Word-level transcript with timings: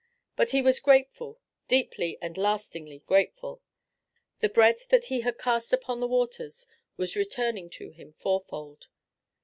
But 0.35 0.49
he 0.49 0.63
was 0.63 0.79
grateful, 0.79 1.39
deeply 1.67 2.17
and 2.23 2.35
lastingly 2.35 3.03
grateful. 3.05 3.61
The 4.39 4.49
bread 4.49 4.79
that 4.89 5.05
he 5.13 5.21
had 5.21 5.37
cast 5.37 5.71
upon 5.71 5.99
the 5.99 6.07
waters 6.07 6.65
was 6.97 7.15
returning 7.15 7.69
to 7.69 7.91
him 7.91 8.13
fourfold. 8.13 8.87